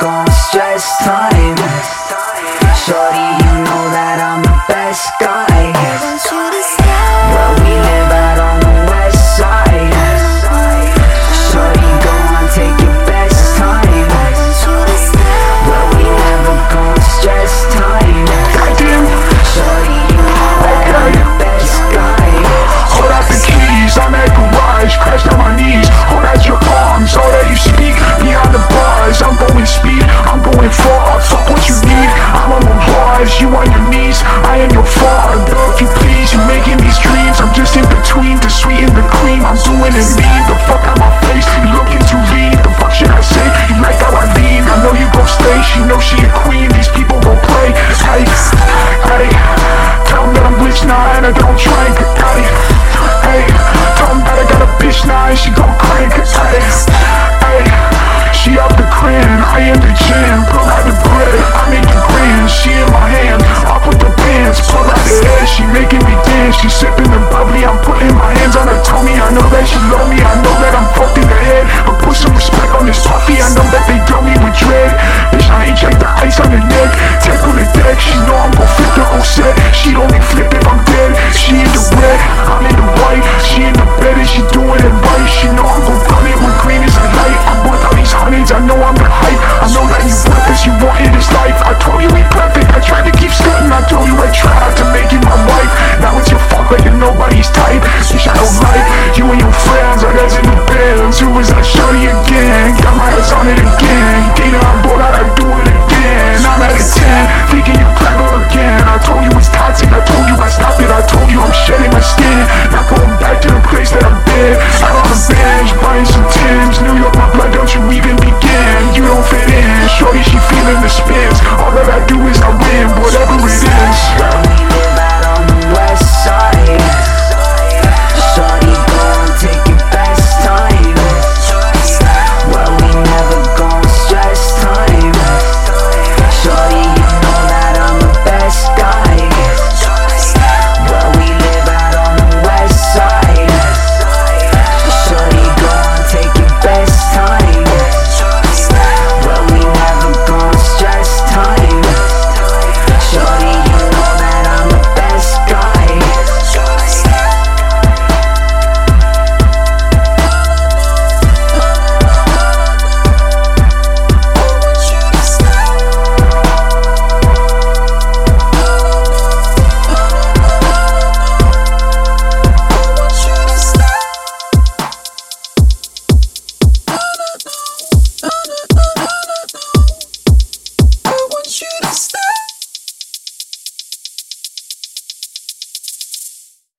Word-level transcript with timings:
gone 0.00 0.30
stress 0.30 0.98
time. 1.04 1.35